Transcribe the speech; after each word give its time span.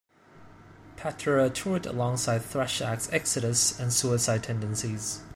Pantera 0.97 1.53
toured 1.53 1.85
alongside 1.85 2.39
thrash 2.39 2.81
acts 2.81 3.07
Exodus 3.13 3.79
and 3.79 3.93
Suicidal 3.93 4.43
Tendencies. 4.43 5.21